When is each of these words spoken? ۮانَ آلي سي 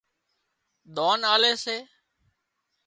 ۮانَ 0.95 1.19
آلي 1.33 1.53
سي 1.63 1.77